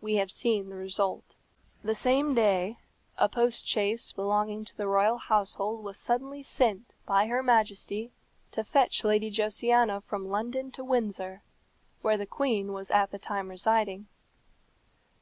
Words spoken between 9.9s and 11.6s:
from London to Windsor,